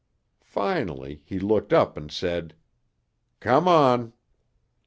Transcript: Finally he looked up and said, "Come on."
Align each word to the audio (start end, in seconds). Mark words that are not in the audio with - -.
Finally 0.47 1.21
he 1.25 1.37
looked 1.37 1.71
up 1.71 1.95
and 1.95 2.11
said, 2.11 2.55
"Come 3.39 3.67
on." 3.67 4.13